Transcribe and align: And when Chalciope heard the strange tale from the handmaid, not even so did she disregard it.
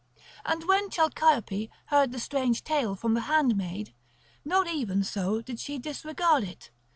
And 0.43 0.63
when 0.67 0.89
Chalciope 0.89 1.69
heard 1.85 2.11
the 2.11 2.19
strange 2.19 2.63
tale 2.63 2.95
from 2.95 3.13
the 3.13 3.21
handmaid, 3.29 3.93
not 4.43 4.65
even 4.67 5.03
so 5.03 5.43
did 5.43 5.59
she 5.59 5.77
disregard 5.77 6.43
it. 6.43 6.71